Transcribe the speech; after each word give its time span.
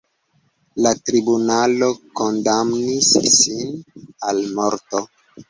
La 0.85 0.93
tribunalo 1.09 1.89
kondamnis 2.21 3.11
ŝin 3.35 3.79
al 4.33 4.43
morto. 4.59 5.05